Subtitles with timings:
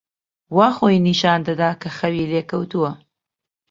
[0.55, 2.91] وا خۆی نیشان دەدا کە خەوی لێ کەوتووە.